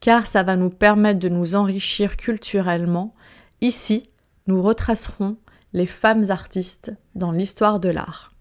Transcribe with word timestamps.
car 0.00 0.26
ça 0.26 0.42
va 0.42 0.56
nous 0.56 0.70
permettre 0.70 1.18
de 1.18 1.28
nous 1.28 1.54
enrichir 1.54 2.16
culturellement. 2.16 3.14
Ici, 3.60 4.04
nous 4.46 4.62
retracerons 4.62 5.36
les 5.72 5.86
femmes 5.86 6.30
artistes 6.30 6.92
dans 7.14 7.32
l'histoire 7.32 7.80
de 7.80 7.90
l'art. 7.90 8.32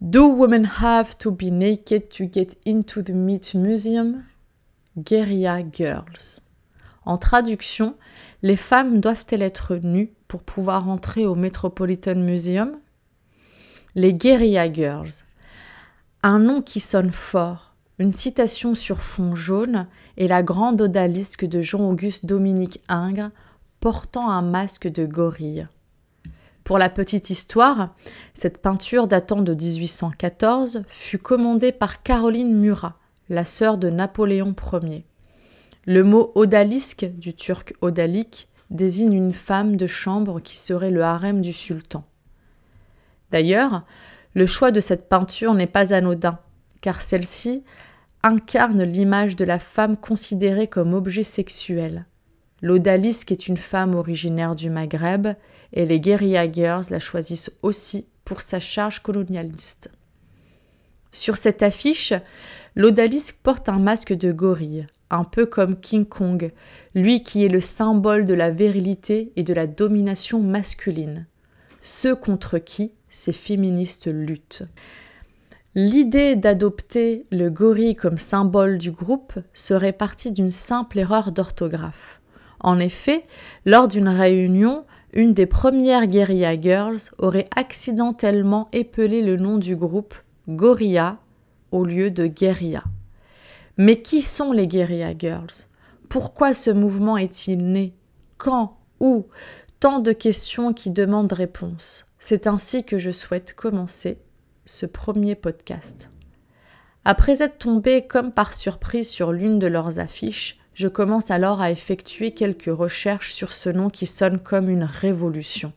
Do 0.00 0.26
women 0.26 0.68
have 0.82 1.16
to 1.18 1.30
be 1.30 1.50
naked 1.50 2.08
to 2.10 2.24
get 2.30 2.58
into 2.66 3.02
the 3.02 3.10
Meat 3.10 3.54
Museum? 3.54 4.24
Guerilla 4.98 5.60
Girls. 5.72 6.42
En 7.06 7.16
traduction, 7.16 7.96
les 8.42 8.56
femmes 8.56 9.00
doivent-elles 9.00 9.42
être 9.42 9.76
nues 9.76 10.12
pour 10.28 10.42
pouvoir 10.42 10.88
entrer 10.88 11.24
au 11.24 11.34
Metropolitan 11.34 12.16
Museum? 12.16 12.78
Les 13.94 14.12
Guerilla 14.12 14.70
Girls. 14.70 15.24
Un 16.22 16.40
nom 16.40 16.60
qui 16.60 16.80
sonne 16.80 17.12
fort, 17.12 17.65
une 17.98 18.12
citation 18.12 18.74
sur 18.74 19.02
fond 19.02 19.34
jaune 19.34 19.86
et 20.16 20.28
la 20.28 20.42
grande 20.42 20.80
odalisque 20.82 21.46
de 21.46 21.62
Jean-Auguste 21.62 22.26
Dominique 22.26 22.80
Ingres 22.88 23.30
portant 23.80 24.30
un 24.30 24.42
masque 24.42 24.88
de 24.88 25.06
gorille. 25.06 25.66
Pour 26.64 26.78
la 26.78 26.88
petite 26.88 27.30
histoire, 27.30 27.94
cette 28.34 28.60
peinture 28.60 29.06
datant 29.06 29.40
de 29.40 29.54
1814 29.54 30.82
fut 30.88 31.18
commandée 31.18 31.72
par 31.72 32.02
Caroline 32.02 32.58
Murat, 32.58 32.96
la 33.28 33.44
sœur 33.44 33.78
de 33.78 33.88
Napoléon 33.88 34.54
Ier. 34.82 35.04
Le 35.86 36.02
mot 36.02 36.32
odalisque, 36.34 37.06
du 37.16 37.34
turc 37.34 37.74
odalik, 37.80 38.48
désigne 38.70 39.12
une 39.12 39.32
femme 39.32 39.76
de 39.76 39.86
chambre 39.86 40.40
qui 40.40 40.56
serait 40.56 40.90
le 40.90 41.02
harem 41.02 41.40
du 41.40 41.52
sultan. 41.52 42.04
D'ailleurs, 43.30 43.84
le 44.34 44.46
choix 44.46 44.72
de 44.72 44.80
cette 44.80 45.08
peinture 45.08 45.54
n'est 45.54 45.68
pas 45.68 45.94
anodin, 45.94 46.40
car 46.86 47.02
celle-ci 47.02 47.64
incarne 48.22 48.84
l'image 48.84 49.34
de 49.34 49.44
la 49.44 49.58
femme 49.58 49.96
considérée 49.96 50.68
comme 50.68 50.94
objet 50.94 51.24
sexuel. 51.24 52.06
L'odalisque 52.62 53.32
est 53.32 53.48
une 53.48 53.56
femme 53.56 53.96
originaire 53.96 54.54
du 54.54 54.70
Maghreb 54.70 55.26
et 55.72 55.84
les 55.84 55.98
guerilla 55.98 56.48
girls 56.48 56.84
la 56.90 57.00
choisissent 57.00 57.50
aussi 57.64 58.06
pour 58.24 58.40
sa 58.40 58.60
charge 58.60 59.00
colonialiste. 59.00 59.90
Sur 61.10 61.38
cette 61.38 61.64
affiche, 61.64 62.14
l'odalisque 62.76 63.40
porte 63.42 63.68
un 63.68 63.80
masque 63.80 64.12
de 64.12 64.30
gorille, 64.30 64.86
un 65.10 65.24
peu 65.24 65.44
comme 65.44 65.80
King 65.80 66.06
Kong, 66.06 66.52
lui 66.94 67.24
qui 67.24 67.44
est 67.44 67.48
le 67.48 67.60
symbole 67.60 68.24
de 68.24 68.34
la 68.34 68.52
virilité 68.52 69.32
et 69.34 69.42
de 69.42 69.54
la 69.54 69.66
domination 69.66 70.40
masculine, 70.40 71.26
ceux 71.80 72.14
contre 72.14 72.58
qui 72.58 72.92
ces 73.08 73.32
féministes 73.32 74.06
luttent. 74.06 74.62
L'idée 75.78 76.36
d'adopter 76.36 77.24
le 77.30 77.50
gorille 77.50 77.96
comme 77.96 78.16
symbole 78.16 78.78
du 78.78 78.92
groupe 78.92 79.34
serait 79.52 79.92
partie 79.92 80.32
d'une 80.32 80.50
simple 80.50 80.98
erreur 80.98 81.32
d'orthographe. 81.32 82.22
En 82.60 82.78
effet, 82.78 83.26
lors 83.66 83.86
d'une 83.86 84.08
réunion, 84.08 84.86
une 85.12 85.34
des 85.34 85.44
premières 85.44 86.06
Guerilla 86.06 86.58
Girls 86.58 87.10
aurait 87.18 87.46
accidentellement 87.54 88.68
épelé 88.72 89.20
le 89.20 89.36
nom 89.36 89.58
du 89.58 89.76
groupe 89.76 90.14
Gorilla 90.48 91.18
au 91.72 91.84
lieu 91.84 92.10
de 92.10 92.26
Guerilla. 92.26 92.84
Mais 93.76 94.00
qui 94.00 94.22
sont 94.22 94.52
les 94.52 94.66
Guerilla 94.66 95.12
Girls? 95.14 95.68
Pourquoi 96.08 96.54
ce 96.54 96.70
mouvement 96.70 97.18
est-il 97.18 97.58
né? 97.58 97.92
Quand? 98.38 98.78
Où? 99.00 99.26
Tant 99.78 99.98
de 99.98 100.12
questions 100.12 100.72
qui 100.72 100.90
demandent 100.90 101.34
réponse. 101.34 102.06
C'est 102.18 102.46
ainsi 102.46 102.82
que 102.82 102.96
je 102.96 103.10
souhaite 103.10 103.52
commencer 103.52 104.16
ce 104.66 104.84
premier 104.84 105.36
podcast. 105.36 106.10
Après 107.04 107.40
être 107.40 107.58
tombé 107.58 108.06
comme 108.06 108.32
par 108.32 108.52
surprise 108.52 109.08
sur 109.08 109.32
l'une 109.32 109.60
de 109.60 109.68
leurs 109.68 110.00
affiches, 110.00 110.58
je 110.74 110.88
commence 110.88 111.30
alors 111.30 111.60
à 111.60 111.70
effectuer 111.70 112.32
quelques 112.32 112.64
recherches 112.64 113.32
sur 113.32 113.52
ce 113.52 113.70
nom 113.70 113.88
qui 113.88 114.06
sonne 114.06 114.40
comme 114.40 114.68
une 114.68 114.84
révolution. 114.84 115.72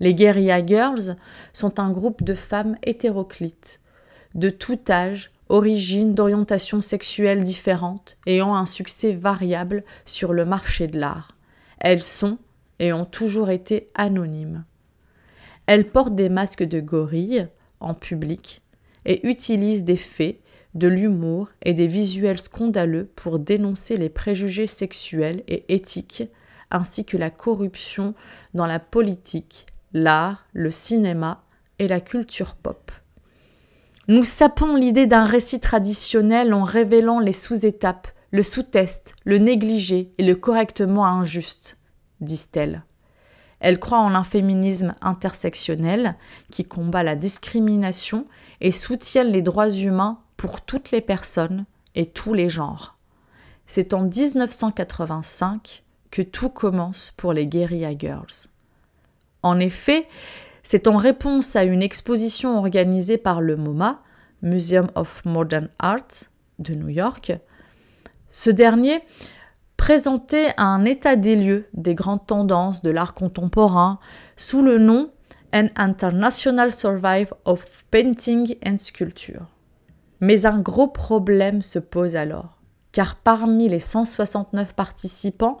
Les 0.00 0.14
Guerilla 0.14 0.64
Girls 0.64 1.16
sont 1.52 1.78
un 1.78 1.90
groupe 1.90 2.24
de 2.24 2.34
femmes 2.34 2.76
hétéroclites, 2.82 3.80
de 4.34 4.48
tout 4.48 4.80
âge, 4.88 5.32
origines, 5.48 6.14
d'orientation 6.14 6.80
sexuelle 6.80 7.44
différentes, 7.44 8.16
ayant 8.26 8.54
un 8.56 8.66
succès 8.66 9.12
variable 9.12 9.84
sur 10.06 10.32
le 10.32 10.44
marché 10.44 10.86
de 10.86 10.98
l'art. 10.98 11.36
Elles 11.78 12.02
sont 12.02 12.38
et 12.78 12.92
ont 12.92 13.04
toujours 13.04 13.50
été 13.50 13.90
anonymes. 13.94 14.64
Elles 15.66 15.86
portent 15.86 16.14
des 16.14 16.30
masques 16.30 16.64
de 16.64 16.80
gorille 16.80 17.48
en 17.80 17.94
public 17.94 18.62
et 19.04 19.26
utilisent 19.26 19.84
des 19.84 19.96
faits, 19.96 20.40
de 20.74 20.88
l'humour 20.88 21.48
et 21.62 21.74
des 21.74 21.86
visuels 21.86 22.38
scandaleux 22.38 23.10
pour 23.16 23.38
dénoncer 23.38 23.96
les 23.96 24.10
préjugés 24.10 24.66
sexuels 24.66 25.42
et 25.48 25.64
éthiques, 25.74 26.24
ainsi 26.70 27.04
que 27.04 27.16
la 27.16 27.30
corruption 27.30 28.14
dans 28.54 28.66
la 28.66 28.78
politique, 28.78 29.66
l'art, 29.92 30.46
le 30.52 30.70
cinéma 30.70 31.42
et 31.78 31.88
la 31.88 32.00
culture 32.00 32.54
pop. 32.54 32.92
Nous 34.08 34.24
sapons 34.24 34.76
l'idée 34.76 35.06
d'un 35.06 35.24
récit 35.24 35.60
traditionnel 35.60 36.54
en 36.54 36.64
révélant 36.64 37.20
les 37.20 37.32
sous-étapes, 37.32 38.08
le 38.30 38.42
sous-test, 38.42 39.14
le 39.24 39.38
négligé 39.38 40.12
et 40.18 40.22
le 40.22 40.34
correctement 40.34 41.06
injuste, 41.06 41.78
disent-elles. 42.20 42.84
Elle 43.60 43.80
croit 43.80 43.98
en 43.98 44.14
un 44.14 44.24
féminisme 44.24 44.94
intersectionnel 45.00 46.16
qui 46.50 46.64
combat 46.64 47.02
la 47.02 47.16
discrimination 47.16 48.26
et 48.60 48.70
soutient 48.70 49.24
les 49.24 49.42
droits 49.42 49.70
humains 49.70 50.20
pour 50.36 50.60
toutes 50.60 50.90
les 50.90 51.00
personnes 51.00 51.64
et 51.94 52.06
tous 52.06 52.34
les 52.34 52.48
genres. 52.48 52.96
C'est 53.66 53.92
en 53.92 54.02
1985 54.02 55.82
que 56.10 56.22
tout 56.22 56.48
commence 56.48 57.12
pour 57.16 57.32
les 57.32 57.46
Guerilla 57.46 57.96
Girls. 57.96 58.48
En 59.42 59.58
effet, 59.58 60.06
c'est 60.62 60.86
en 60.86 60.96
réponse 60.96 61.56
à 61.56 61.64
une 61.64 61.82
exposition 61.82 62.58
organisée 62.58 63.18
par 63.18 63.40
le 63.40 63.56
MoMA, 63.56 64.02
Museum 64.42 64.88
of 64.94 65.24
Modern 65.24 65.68
Art 65.78 66.08
de 66.58 66.74
New 66.74 66.88
York. 66.88 67.32
Ce 68.28 68.50
dernier 68.50 69.00
présentait 69.88 70.52
un 70.58 70.84
état 70.84 71.16
des 71.16 71.34
lieux 71.34 71.66
des 71.72 71.94
grandes 71.94 72.26
tendances 72.26 72.82
de 72.82 72.90
l'art 72.90 73.14
contemporain 73.14 73.98
sous 74.36 74.60
le 74.60 74.76
nom 74.76 75.10
An 75.54 75.68
International 75.76 76.74
Survive 76.74 77.32
of 77.46 77.86
Painting 77.90 78.54
and 78.66 78.76
Sculpture. 78.76 79.46
Mais 80.20 80.44
un 80.44 80.60
gros 80.60 80.88
problème 80.88 81.62
se 81.62 81.78
pose 81.78 82.16
alors, 82.16 82.60
car 82.92 83.16
parmi 83.16 83.70
les 83.70 83.80
169 83.80 84.74
participants, 84.74 85.56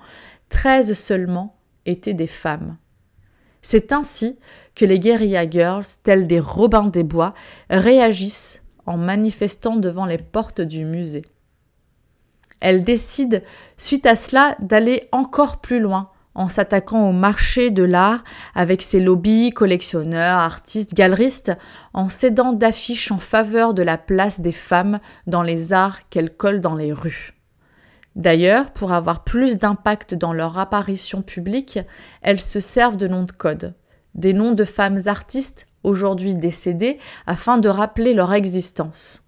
13 0.50 0.92
seulement 0.92 1.56
étaient 1.86 2.12
des 2.12 2.26
femmes. 2.26 2.76
C'est 3.62 3.92
ainsi 3.92 4.38
que 4.74 4.84
les 4.84 4.98
guerilla 4.98 5.48
girls, 5.48 5.86
tels 6.02 6.26
des 6.26 6.40
Robins 6.40 6.90
des 6.90 7.02
Bois, 7.02 7.32
réagissent 7.70 8.62
en 8.84 8.98
manifestant 8.98 9.76
devant 9.76 10.04
les 10.04 10.18
portes 10.18 10.60
du 10.60 10.84
musée. 10.84 11.24
Elles 12.60 12.82
décident, 12.82 13.38
suite 13.76 14.06
à 14.06 14.16
cela, 14.16 14.56
d'aller 14.60 15.08
encore 15.12 15.60
plus 15.60 15.80
loin 15.80 16.10
en 16.38 16.48
s'attaquant 16.48 17.08
au 17.08 17.12
marché 17.12 17.70
de 17.70 17.82
l'art 17.82 18.22
avec 18.54 18.80
ses 18.80 19.00
lobbies, 19.00 19.50
collectionneurs, 19.50 20.36
artistes, 20.36 20.94
galeristes, 20.94 21.52
en 21.94 22.08
cédant 22.08 22.52
d'affiches 22.52 23.10
en 23.10 23.18
faveur 23.18 23.74
de 23.74 23.82
la 23.82 23.98
place 23.98 24.40
des 24.40 24.52
femmes 24.52 25.00
dans 25.26 25.42
les 25.42 25.72
arts 25.72 26.08
qu'elles 26.10 26.34
collent 26.34 26.60
dans 26.60 26.76
les 26.76 26.92
rues. 26.92 27.34
D'ailleurs, 28.14 28.70
pour 28.70 28.92
avoir 28.92 29.24
plus 29.24 29.58
d'impact 29.58 30.14
dans 30.14 30.32
leur 30.32 30.58
apparition 30.58 31.22
publique, 31.22 31.80
elles 32.22 32.40
se 32.40 32.60
servent 32.60 32.96
de 32.96 33.08
noms 33.08 33.24
de 33.24 33.32
code, 33.32 33.74
des 34.14 34.32
noms 34.32 34.52
de 34.52 34.64
femmes 34.64 35.00
artistes 35.06 35.66
aujourd'hui 35.82 36.36
décédées, 36.36 36.98
afin 37.26 37.58
de 37.58 37.68
rappeler 37.68 38.14
leur 38.14 38.32
existence. 38.32 39.27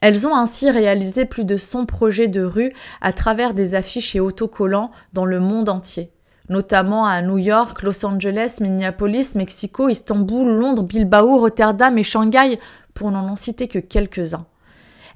Elles 0.00 0.26
ont 0.26 0.34
ainsi 0.34 0.70
réalisé 0.70 1.26
plus 1.26 1.44
de 1.44 1.56
100 1.56 1.86
projets 1.86 2.28
de 2.28 2.42
rue 2.42 2.72
à 3.00 3.12
travers 3.12 3.52
des 3.52 3.74
affiches 3.74 4.16
et 4.16 4.20
autocollants 4.20 4.90
dans 5.12 5.26
le 5.26 5.40
monde 5.40 5.68
entier, 5.68 6.10
notamment 6.48 7.04
à 7.04 7.20
New 7.20 7.38
York, 7.38 7.82
Los 7.82 8.04
Angeles, 8.06 8.58
Minneapolis, 8.60 9.34
Mexico, 9.34 9.88
Istanbul, 9.88 10.48
Londres, 10.48 10.84
Bilbao, 10.84 11.38
Rotterdam 11.38 11.98
et 11.98 12.02
Shanghai, 12.02 12.58
pour 12.94 13.10
n'en 13.10 13.36
citer 13.36 13.68
que 13.68 13.78
quelques-uns. 13.78 14.46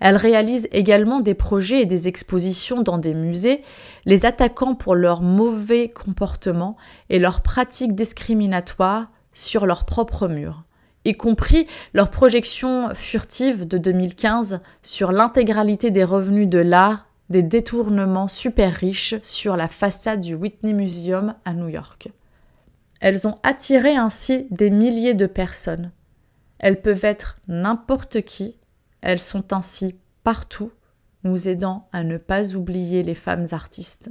Elle 0.01 0.17
réalise 0.17 0.69
également 0.73 1.21
des 1.21 1.35
projets 1.35 1.83
et 1.83 1.87
des 1.87 2.09
expositions 2.09 2.83
dans 2.83 2.99
des 2.99 3.15
musées, 3.15 3.63
les 4.05 4.27
attaquant 4.27 4.75
pour 4.75 4.95
leur 4.95 5.23
mauvais 5.23 5.89
comportement 5.89 6.77
et 7.09 7.19
leurs 7.19 7.41
pratiques 7.41 7.95
discriminatoires 7.95 9.07
sur 9.33 9.67
leurs 9.67 9.85
propres 9.85 10.29
murs, 10.29 10.65
y 11.05 11.13
compris 11.13 11.67
leur 11.93 12.11
projection 12.11 12.95
furtive 12.95 13.67
de 13.67 13.79
2015 13.79 14.61
sur 14.83 15.13
l'intégralité 15.13 15.91
des 15.91 16.05
revenus 16.05 16.49
de 16.49 16.59
l'art 16.59 17.09
des 17.31 17.43
détournements 17.43 18.29
super 18.29 18.73
riches 18.73 19.15
sur 19.23 19.57
la 19.57 19.69
façade 19.69 20.21
du 20.21 20.35
Whitney 20.35 20.75
Museum 20.75 21.35
à 21.45 21.55
New 21.55 21.69
York. 21.69 22.09
Elles 23.01 23.27
ont 23.27 23.39
attiré 23.43 23.97
ainsi 23.97 24.47
des 24.51 24.71
milliers 24.71 25.15
de 25.15 25.27
personnes. 25.27 25.91
Elles 26.59 26.81
peuvent 26.81 27.05
être 27.05 27.39
n'importe 27.49 28.23
qui 28.23 28.59
elles 29.05 29.19
sont 29.21 29.53
ainsi 29.53 29.97
partout, 30.23 30.73
nous 31.25 31.47
aidant 31.49 31.89
à 31.93 32.05
ne 32.05 32.17
pas 32.17 32.57
oublier 32.57 33.03
les 33.03 33.15
femmes 33.15 33.47
artistes, 33.53 34.09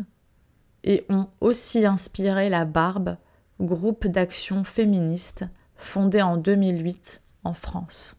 et 0.83 1.03
ont 1.09 1.27
aussi 1.41 1.85
inspiré 1.85 2.47
la 2.47 2.65
Barbe, 2.65 3.17
groupe 3.59 4.05
d'action 4.05 4.63
féministe 4.63 5.45
fondé 5.75 6.21
en 6.21 6.37
2008 6.37 7.21
en 7.43 7.53
France. 7.53 8.17